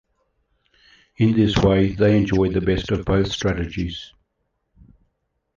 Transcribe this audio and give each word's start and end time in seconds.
In 1.17 1.33
this 1.35 1.55
way, 1.57 1.91
they 1.93 2.17
enjoy 2.17 2.49
the 2.49 2.59
best 2.59 2.89
of 2.89 3.05
both 3.05 3.31
strategies. 3.31 4.11